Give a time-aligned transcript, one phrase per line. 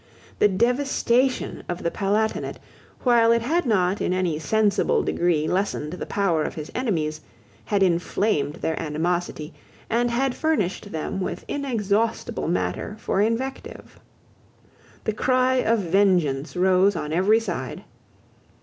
[0.39, 2.57] The devastation of the Palatinate,
[3.03, 7.21] while it had not in any sensible degree lessened the power of his enemies,
[7.65, 9.53] had inflamed their animosity,
[9.91, 13.99] and had furnished them with inexhaustible matter for invective.
[15.03, 17.83] The cry of vengeance rose on every side.